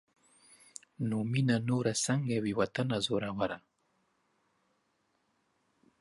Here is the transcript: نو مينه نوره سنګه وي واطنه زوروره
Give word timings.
نو 1.09 1.17
مينه 1.31 1.55
نوره 1.69 1.93
سنګه 2.05 2.37
وي 2.43 2.53
واطنه 2.59 2.97
زوروره 3.05 3.57